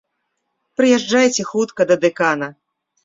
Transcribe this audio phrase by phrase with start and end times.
[0.79, 2.47] Прыязджайце хутка да дэкана!